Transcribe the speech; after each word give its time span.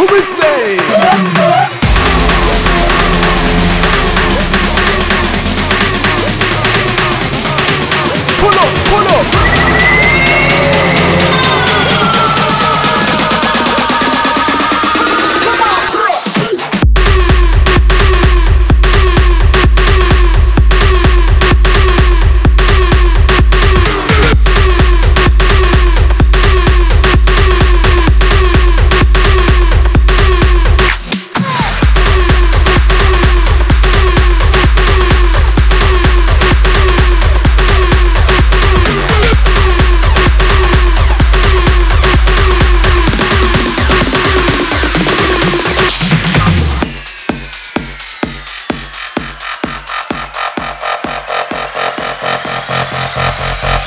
Who 0.00 0.06
we 0.06 0.22
say? 0.22 1.79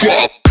flop. 0.04 0.43